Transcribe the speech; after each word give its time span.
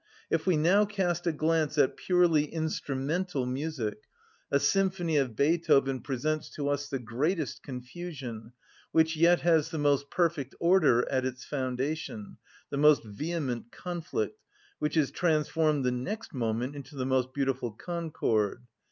If 0.31 0.47
we 0.47 0.57
now 0.57 0.83
cast 0.85 1.27
a 1.27 1.31
glance 1.31 1.77
at 1.77 1.95
purely 1.95 2.45
instrumental 2.45 3.45
music, 3.45 4.05
a 4.49 4.59
symphony 4.59 5.17
of 5.17 5.35
Beethoven 5.35 6.01
presents 6.01 6.49
to 6.55 6.69
us 6.69 6.89
the 6.89 6.97
greatest 6.97 7.61
confusion, 7.61 8.53
which 8.91 9.15
yet 9.15 9.41
has 9.41 9.69
the 9.69 9.77
most 9.77 10.09
perfect 10.09 10.55
order 10.59 11.07
at 11.11 11.23
its 11.23 11.45
foundation, 11.45 12.37
the 12.71 12.77
most 12.77 13.03
vehement 13.03 13.71
conflict, 13.71 14.41
which 14.79 14.97
is 14.97 15.11
transformed 15.11 15.85
the 15.85 15.91
next 15.91 16.33
moment 16.33 16.75
into 16.75 16.95
the 16.95 17.05
most 17.05 17.31
beautiful 17.31 17.71
concord. 17.71 18.63